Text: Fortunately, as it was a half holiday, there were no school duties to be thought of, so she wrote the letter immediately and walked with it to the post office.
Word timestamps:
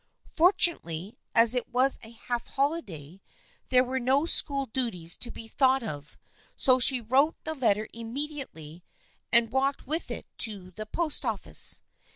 Fortunately, 0.33 1.19
as 1.35 1.53
it 1.53 1.69
was 1.69 1.99
a 2.01 2.09
half 2.09 2.47
holiday, 2.47 3.21
there 3.67 3.83
were 3.83 3.99
no 3.99 4.25
school 4.25 4.65
duties 4.65 5.15
to 5.17 5.29
be 5.29 5.47
thought 5.47 5.83
of, 5.83 6.17
so 6.57 6.79
she 6.79 6.99
wrote 7.01 7.35
the 7.43 7.53
letter 7.53 7.87
immediately 7.93 8.83
and 9.31 9.51
walked 9.53 9.85
with 9.85 10.09
it 10.09 10.25
to 10.39 10.71
the 10.71 10.87
post 10.87 11.23
office. 11.23 11.83